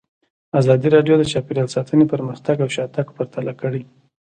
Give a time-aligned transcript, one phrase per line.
[0.59, 3.83] ازادي راډیو د چاپیریال ساتنه پرمختګ او شاتګ پرتله کړی.